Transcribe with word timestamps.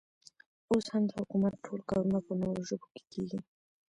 اوس 0.71 0.85
هم 0.93 1.03
د 1.07 1.11
حکومت 1.19 1.53
ټول 1.65 1.79
کارونه 1.89 2.19
په 2.27 2.31
نورو 2.41 2.61
ژبو 2.69 2.87
کې 2.93 3.03
کېږي. 3.13 3.39